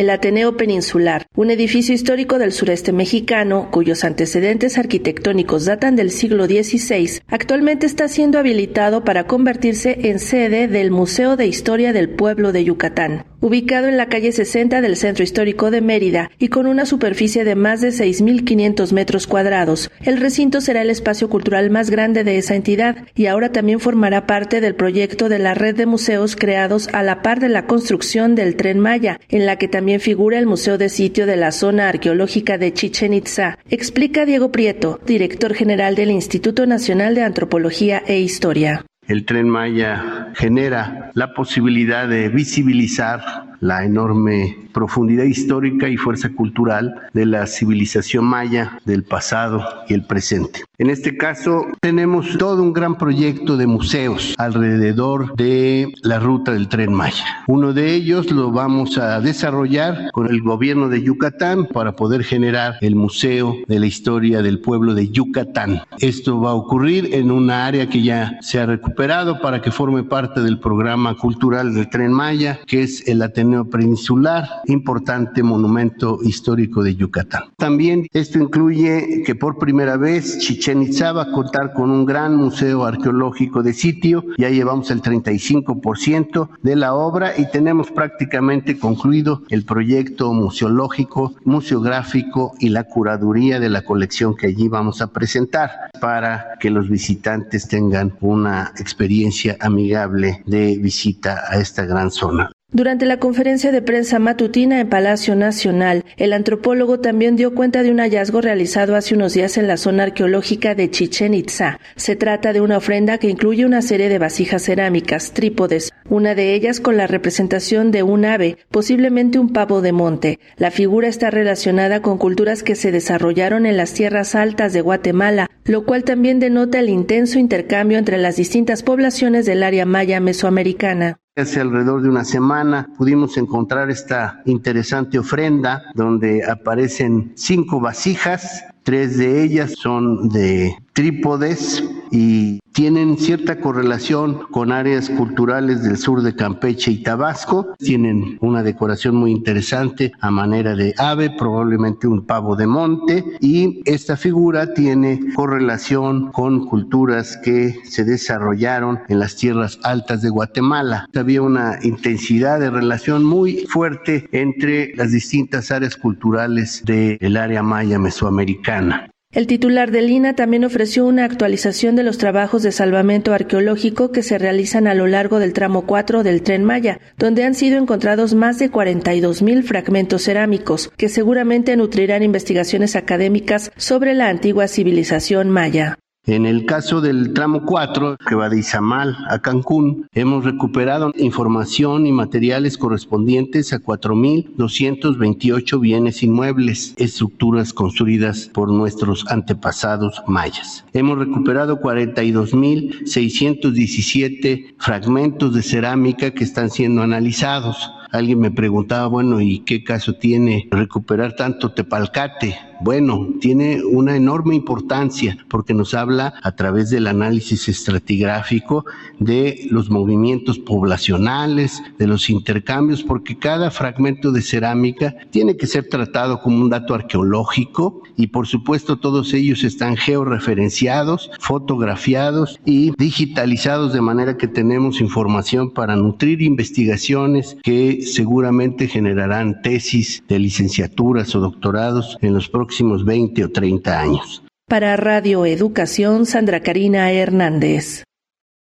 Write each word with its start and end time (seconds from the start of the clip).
el 0.00 0.08
Ateneo 0.08 0.56
Peninsular, 0.56 1.26
un 1.36 1.50
edificio 1.50 1.94
histórico 1.94 2.38
del 2.38 2.52
sureste 2.52 2.90
mexicano 2.90 3.68
cuyos 3.70 4.02
antecedentes 4.02 4.78
arquitectónicos 4.78 5.66
datan 5.66 5.94
del 5.94 6.10
siglo 6.10 6.46
XVI, 6.46 7.20
actualmente 7.28 7.84
está 7.84 8.08
siendo 8.08 8.38
habilitado 8.38 9.04
para 9.04 9.26
convertirse 9.26 10.08
en 10.08 10.18
sede 10.18 10.68
del 10.68 10.90
Museo 10.90 11.36
de 11.36 11.48
Historia 11.48 11.92
del 11.92 12.08
Pueblo 12.08 12.50
de 12.52 12.64
Yucatán. 12.64 13.29
Ubicado 13.42 13.88
en 13.88 13.96
la 13.96 14.10
calle 14.10 14.32
60 14.32 14.82
del 14.82 14.96
Centro 14.96 15.24
Histórico 15.24 15.70
de 15.70 15.80
Mérida 15.80 16.30
y 16.38 16.48
con 16.48 16.66
una 16.66 16.84
superficie 16.84 17.42
de 17.42 17.54
más 17.54 17.80
de 17.80 17.88
6.500 17.88 18.92
metros 18.92 19.26
cuadrados, 19.26 19.90
el 20.04 20.18
recinto 20.18 20.60
será 20.60 20.82
el 20.82 20.90
espacio 20.90 21.30
cultural 21.30 21.70
más 21.70 21.88
grande 21.88 22.22
de 22.22 22.36
esa 22.36 22.54
entidad 22.54 23.06
y 23.14 23.26
ahora 23.26 23.50
también 23.50 23.80
formará 23.80 24.26
parte 24.26 24.60
del 24.60 24.74
proyecto 24.74 25.30
de 25.30 25.38
la 25.38 25.54
red 25.54 25.74
de 25.74 25.86
museos 25.86 26.36
creados 26.36 26.88
a 26.92 27.02
la 27.02 27.22
par 27.22 27.40
de 27.40 27.48
la 27.48 27.64
construcción 27.64 28.34
del 28.34 28.56
Tren 28.56 28.78
Maya, 28.78 29.18
en 29.30 29.46
la 29.46 29.56
que 29.56 29.68
también 29.68 30.00
figura 30.00 30.38
el 30.38 30.46
Museo 30.46 30.76
de 30.76 30.90
Sitio 30.90 31.24
de 31.24 31.36
la 31.36 31.50
Zona 31.50 31.88
Arqueológica 31.88 32.58
de 32.58 32.74
Chichen 32.74 33.14
Itza, 33.14 33.58
explica 33.70 34.26
Diego 34.26 34.52
Prieto, 34.52 35.00
director 35.06 35.54
general 35.54 35.94
del 35.94 36.10
Instituto 36.10 36.66
Nacional 36.66 37.14
de 37.14 37.22
Antropología 37.22 38.02
e 38.06 38.20
Historia. 38.20 38.84
El 39.10 39.24
tren 39.24 39.48
Maya 39.48 40.29
genera 40.34 41.10
la 41.14 41.34
posibilidad 41.34 42.08
de 42.08 42.28
visibilizar 42.28 43.50
la 43.60 43.84
enorme 43.84 44.56
profundidad 44.72 45.24
histórica 45.24 45.88
y 45.88 45.96
fuerza 45.96 46.30
cultural 46.30 46.94
de 47.12 47.26
la 47.26 47.46
civilización 47.46 48.24
maya 48.24 48.78
del 48.84 49.04
pasado 49.04 49.64
y 49.88 49.94
el 49.94 50.04
presente. 50.04 50.62
En 50.78 50.88
este 50.88 51.16
caso 51.16 51.66
tenemos 51.80 52.38
todo 52.38 52.62
un 52.62 52.72
gran 52.72 52.96
proyecto 52.96 53.56
de 53.56 53.66
museos 53.66 54.34
alrededor 54.38 55.36
de 55.36 55.92
la 56.02 56.18
ruta 56.18 56.52
del 56.52 56.68
tren 56.68 56.94
Maya. 56.94 57.24
Uno 57.48 57.74
de 57.74 57.94
ellos 57.94 58.30
lo 58.30 58.50
vamos 58.50 58.96
a 58.96 59.20
desarrollar 59.20 60.10
con 60.12 60.28
el 60.30 60.40
gobierno 60.40 60.88
de 60.88 61.02
Yucatán 61.02 61.66
para 61.66 61.96
poder 61.96 62.24
generar 62.24 62.76
el 62.80 62.94
Museo 62.94 63.56
de 63.66 63.78
la 63.78 63.86
Historia 63.86 64.40
del 64.40 64.60
Pueblo 64.60 64.94
de 64.94 65.10
Yucatán. 65.10 65.82
Esto 65.98 66.40
va 66.40 66.50
a 66.50 66.54
ocurrir 66.54 67.10
en 67.12 67.30
una 67.30 67.66
área 67.66 67.88
que 67.88 68.02
ya 68.02 68.38
se 68.40 68.58
ha 68.58 68.66
recuperado 68.66 69.40
para 69.40 69.60
que 69.60 69.70
forme 69.70 70.02
parte 70.02 70.19
del 70.28 70.60
programa 70.60 71.16
cultural 71.16 71.72
del 71.74 71.88
tren 71.88 72.12
Maya, 72.12 72.60
que 72.66 72.82
es 72.82 73.08
el 73.08 73.22
Ateneo 73.22 73.70
Peninsular, 73.70 74.46
importante 74.66 75.42
monumento 75.42 76.18
histórico 76.22 76.82
de 76.82 76.94
Yucatán. 76.94 77.44
También 77.56 78.06
esto 78.12 78.38
incluye 78.38 79.22
que 79.24 79.34
por 79.34 79.58
primera 79.58 79.96
vez 79.96 80.38
Chichen 80.38 80.82
Itza 80.82 81.12
va 81.12 81.22
a 81.22 81.32
contar 81.32 81.72
con 81.72 81.90
un 81.90 82.04
gran 82.04 82.36
museo 82.36 82.84
arqueológico 82.84 83.62
de 83.62 83.72
sitio, 83.72 84.24
ya 84.36 84.50
llevamos 84.50 84.90
el 84.90 85.00
35% 85.00 86.50
de 86.62 86.76
la 86.76 86.92
obra 86.92 87.32
y 87.38 87.50
tenemos 87.50 87.90
prácticamente 87.90 88.78
concluido 88.78 89.42
el 89.48 89.64
proyecto 89.64 90.34
museológico, 90.34 91.34
museográfico 91.44 92.52
y 92.60 92.68
la 92.68 92.84
curaduría 92.84 93.58
de 93.58 93.70
la 93.70 93.82
colección 93.82 94.36
que 94.36 94.48
allí 94.48 94.68
vamos 94.68 95.00
a 95.00 95.12
presentar 95.12 95.70
para 95.98 96.58
que 96.60 96.68
los 96.68 96.90
visitantes 96.90 97.68
tengan 97.68 98.12
una 98.20 98.72
experiencia 98.78 99.56
amigable 99.60 100.09
de 100.46 100.78
visita 100.78 101.44
a 101.48 101.58
esta 101.58 101.84
gran 101.84 102.10
zona. 102.10 102.50
Durante 102.72 103.04
la 103.04 103.16
conferencia 103.16 103.72
de 103.72 103.82
prensa 103.82 104.20
matutina 104.20 104.78
en 104.78 104.88
Palacio 104.88 105.34
Nacional, 105.34 106.04
el 106.16 106.32
antropólogo 106.32 107.00
también 107.00 107.34
dio 107.34 107.52
cuenta 107.52 107.82
de 107.82 107.90
un 107.90 107.98
hallazgo 107.98 108.40
realizado 108.40 108.94
hace 108.94 109.16
unos 109.16 109.34
días 109.34 109.58
en 109.58 109.66
la 109.66 109.76
zona 109.76 110.04
arqueológica 110.04 110.76
de 110.76 110.88
Chichen 110.88 111.34
Itza. 111.34 111.80
Se 111.96 112.14
trata 112.14 112.52
de 112.52 112.60
una 112.60 112.76
ofrenda 112.76 113.18
que 113.18 113.28
incluye 113.28 113.66
una 113.66 113.82
serie 113.82 114.08
de 114.08 114.20
vasijas 114.20 114.62
cerámicas, 114.62 115.32
trípodes, 115.32 115.90
una 116.08 116.36
de 116.36 116.54
ellas 116.54 116.78
con 116.78 116.96
la 116.96 117.08
representación 117.08 117.90
de 117.90 118.04
un 118.04 118.24
ave, 118.24 118.56
posiblemente 118.70 119.40
un 119.40 119.52
pavo 119.52 119.80
de 119.80 119.90
monte. 119.90 120.38
La 120.56 120.70
figura 120.70 121.08
está 121.08 121.30
relacionada 121.30 122.02
con 122.02 122.18
culturas 122.18 122.62
que 122.62 122.76
se 122.76 122.92
desarrollaron 122.92 123.66
en 123.66 123.76
las 123.76 123.94
tierras 123.94 124.36
altas 124.36 124.72
de 124.72 124.80
Guatemala, 124.80 125.50
lo 125.64 125.84
cual 125.84 126.04
también 126.04 126.38
denota 126.38 126.78
el 126.78 126.88
intenso 126.88 127.40
intercambio 127.40 127.98
entre 127.98 128.16
las 128.16 128.36
distintas 128.36 128.84
poblaciones 128.84 129.44
del 129.44 129.64
área 129.64 129.86
maya 129.86 130.20
mesoamericana. 130.20 131.18
Hace 131.40 131.62
alrededor 131.62 132.02
de 132.02 132.10
una 132.10 132.22
semana 132.22 132.86
pudimos 132.98 133.38
encontrar 133.38 133.88
esta 133.90 134.42
interesante 134.44 135.18
ofrenda 135.18 135.84
donde 135.94 136.44
aparecen 136.44 137.32
cinco 137.34 137.80
vasijas, 137.80 138.62
tres 138.82 139.16
de 139.16 139.42
ellas 139.42 139.72
son 139.72 140.28
de 140.28 140.76
trípodes 140.92 141.82
y 142.10 142.60
tienen 142.72 143.18
cierta 143.18 143.60
correlación 143.60 144.46
con 144.50 144.72
áreas 144.72 145.10
culturales 145.10 145.82
del 145.82 145.96
sur 145.96 146.22
de 146.22 146.34
Campeche 146.34 146.92
y 146.92 147.02
Tabasco. 147.02 147.74
Tienen 147.78 148.38
una 148.40 148.62
decoración 148.62 149.16
muy 149.16 149.32
interesante 149.32 150.12
a 150.20 150.30
manera 150.30 150.74
de 150.74 150.94
ave, 150.98 151.30
probablemente 151.30 152.06
un 152.06 152.24
pavo 152.24 152.56
de 152.56 152.66
monte, 152.66 153.24
y 153.40 153.82
esta 153.84 154.16
figura 154.16 154.72
tiene 154.72 155.20
correlación 155.34 156.30
con 156.32 156.66
culturas 156.66 157.36
que 157.44 157.74
se 157.84 158.04
desarrollaron 158.04 159.00
en 159.08 159.18
las 159.18 159.36
tierras 159.36 159.78
altas 159.82 160.22
de 160.22 160.30
Guatemala. 160.30 161.06
Había 161.14 161.42
una 161.42 161.78
intensidad 161.82 162.60
de 162.60 162.70
relación 162.70 163.24
muy 163.24 163.66
fuerte 163.68 164.28
entre 164.32 164.94
las 164.94 165.12
distintas 165.12 165.70
áreas 165.70 165.96
culturales 165.96 166.82
del 166.84 167.36
área 167.36 167.62
maya 167.62 167.98
mesoamericana. 167.98 169.09
El 169.32 169.46
titular 169.46 169.92
de 169.92 170.02
Lina 170.02 170.34
también 170.34 170.64
ofreció 170.64 171.06
una 171.06 171.24
actualización 171.24 171.94
de 171.94 172.02
los 172.02 172.18
trabajos 172.18 172.64
de 172.64 172.72
salvamento 172.72 173.32
arqueológico 173.32 174.10
que 174.10 174.24
se 174.24 174.38
realizan 174.38 174.88
a 174.88 174.94
lo 174.94 175.06
largo 175.06 175.38
del 175.38 175.52
tramo 175.52 175.86
4 175.86 176.24
del 176.24 176.42
tren 176.42 176.64
Maya, 176.64 176.98
donde 177.16 177.44
han 177.44 177.54
sido 177.54 177.78
encontrados 177.78 178.34
más 178.34 178.58
de 178.58 178.70
42 178.70 179.42
mil 179.42 179.62
fragmentos 179.62 180.24
cerámicos, 180.24 180.90
que 180.96 181.08
seguramente 181.08 181.76
nutrirán 181.76 182.24
investigaciones 182.24 182.96
académicas 182.96 183.70
sobre 183.76 184.14
la 184.14 184.28
antigua 184.30 184.66
civilización 184.66 185.48
maya. 185.48 185.99
En 186.26 186.44
el 186.44 186.66
caso 186.66 187.00
del 187.00 187.32
tramo 187.32 187.64
4, 187.64 188.18
que 188.28 188.34
va 188.34 188.50
de 188.50 188.58
Izamal 188.58 189.16
a 189.30 189.38
Cancún, 189.38 190.06
hemos 190.12 190.44
recuperado 190.44 191.12
información 191.16 192.06
y 192.06 192.12
materiales 192.12 192.76
correspondientes 192.76 193.72
a 193.72 193.78
4.228 193.78 195.80
bienes 195.80 196.22
inmuebles, 196.22 196.92
estructuras 196.98 197.72
construidas 197.72 198.50
por 198.52 198.70
nuestros 198.70 199.26
antepasados 199.28 200.22
mayas. 200.26 200.84
Hemos 200.92 201.18
recuperado 201.18 201.80
42.617 201.80 204.74
fragmentos 204.76 205.54
de 205.54 205.62
cerámica 205.62 206.32
que 206.32 206.44
están 206.44 206.68
siendo 206.68 207.00
analizados. 207.02 207.90
Alguien 208.12 208.40
me 208.40 208.50
preguntaba, 208.50 209.06
bueno, 209.06 209.40
¿y 209.40 209.60
qué 209.60 209.82
caso 209.82 210.16
tiene 210.16 210.68
recuperar 210.70 211.34
tanto 211.34 211.72
tepalcate? 211.72 212.58
Bueno, 212.82 213.28
tiene 213.42 213.84
una 213.84 214.16
enorme 214.16 214.54
importancia 214.54 215.36
porque 215.48 215.74
nos 215.74 215.92
habla 215.92 216.32
a 216.42 216.52
través 216.52 216.88
del 216.88 217.08
análisis 217.08 217.68
estratigráfico 217.68 218.86
de 219.18 219.66
los 219.70 219.90
movimientos 219.90 220.58
poblacionales, 220.58 221.82
de 221.98 222.06
los 222.06 222.30
intercambios, 222.30 223.02
porque 223.02 223.38
cada 223.38 223.70
fragmento 223.70 224.32
de 224.32 224.40
cerámica 224.40 225.14
tiene 225.28 225.58
que 225.58 225.66
ser 225.66 225.90
tratado 225.90 226.40
como 226.40 226.56
un 226.62 226.70
dato 226.70 226.94
arqueológico 226.94 228.00
y 228.16 228.28
por 228.28 228.46
supuesto 228.46 228.98
todos 228.98 229.34
ellos 229.34 229.62
están 229.62 229.98
georreferenciados, 229.98 231.30
fotografiados 231.38 232.60
y 232.64 232.92
digitalizados 232.96 233.92
de 233.92 234.00
manera 234.00 234.38
que 234.38 234.48
tenemos 234.48 235.02
información 235.02 235.70
para 235.70 235.96
nutrir 235.96 236.40
investigaciones 236.40 237.58
que 237.62 238.00
seguramente 238.00 238.88
generarán 238.88 239.60
tesis 239.60 240.22
de 240.28 240.38
licenciaturas 240.38 241.34
o 241.34 241.40
doctorados 241.40 242.16
en 242.22 242.32
los 242.32 242.48
próximos 242.48 242.69
próximos 242.70 243.04
20 243.04 243.44
o 243.46 243.50
30 243.50 244.00
años. 244.00 244.44
Para 244.68 244.94
Radio 244.94 245.44
Educación, 245.44 246.24
Sandra 246.24 246.60
Karina 246.60 247.10
Hernández. 247.10 248.04